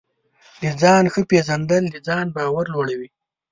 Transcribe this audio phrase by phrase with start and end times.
[0.61, 3.09] د ځان ښه پېژندل د ځان باور لوړوي.